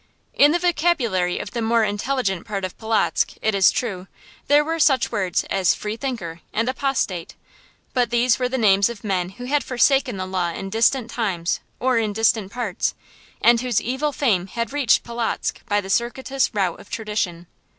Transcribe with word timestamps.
In 0.33 0.51
the 0.51 0.57
vocabulary 0.57 1.37
of 1.37 1.51
the 1.51 1.61
more 1.61 1.83
intelligent 1.83 2.43
part 2.47 2.65
of 2.65 2.75
Polotzk, 2.79 3.35
it 3.39 3.53
is 3.53 3.69
true, 3.69 4.07
there 4.47 4.65
were 4.65 4.79
such 4.79 5.11
words 5.11 5.43
as 5.43 5.75
freethinker 5.75 6.41
and 6.51 6.67
apostate; 6.67 7.35
but 7.93 8.09
these 8.09 8.39
were 8.39 8.49
the 8.49 8.57
names 8.57 8.89
of 8.89 9.03
men 9.03 9.29
who 9.29 9.43
had 9.45 9.63
forsaken 9.63 10.17
the 10.17 10.25
Law 10.25 10.49
in 10.49 10.71
distant 10.71 11.11
times 11.11 11.59
or 11.79 11.99
in 11.99 12.13
distant 12.13 12.51
parts, 12.51 12.95
and 13.43 13.61
whose 13.61 13.79
evil 13.79 14.11
fame 14.11 14.47
had 14.47 14.73
reached 14.73 15.03
Polotzk 15.03 15.63
by 15.67 15.79
the 15.79 15.87
circuitous 15.91 16.51
route 16.51 16.79
of 16.79 16.89
tradition. 16.89 17.45